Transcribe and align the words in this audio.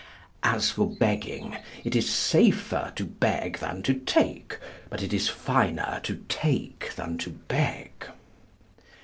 As 0.41 0.71
for 0.71 0.89
begging, 0.89 1.57
it 1.83 1.95
is 1.95 2.09
safer 2.09 2.91
to 2.95 3.05
beg 3.05 3.59
than 3.59 3.83
to 3.83 3.93
take, 3.93 4.57
but 4.89 5.03
it 5.03 5.13
is 5.13 5.29
finer 5.29 5.99
to 6.01 6.25
take 6.27 6.95
than 6.95 7.19
to 7.19 7.29
beg. 7.29 7.91